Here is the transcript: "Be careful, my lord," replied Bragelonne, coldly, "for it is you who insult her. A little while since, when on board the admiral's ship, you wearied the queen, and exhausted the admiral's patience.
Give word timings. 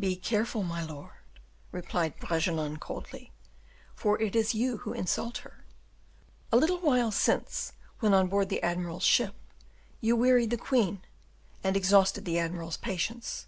"Be 0.00 0.16
careful, 0.16 0.62
my 0.62 0.82
lord," 0.82 1.10
replied 1.72 2.16
Bragelonne, 2.18 2.78
coldly, 2.78 3.32
"for 3.94 4.18
it 4.18 4.34
is 4.34 4.54
you 4.54 4.78
who 4.78 4.94
insult 4.94 5.44
her. 5.44 5.62
A 6.50 6.56
little 6.56 6.78
while 6.78 7.10
since, 7.10 7.74
when 7.98 8.14
on 8.14 8.28
board 8.28 8.48
the 8.48 8.62
admiral's 8.62 9.04
ship, 9.04 9.34
you 10.00 10.16
wearied 10.16 10.48
the 10.48 10.56
queen, 10.56 11.02
and 11.62 11.76
exhausted 11.76 12.24
the 12.24 12.38
admiral's 12.38 12.78
patience. 12.78 13.46